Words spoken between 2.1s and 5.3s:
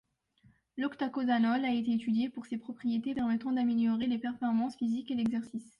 pour ses propriétés permettant d'améliorer les performances physiques et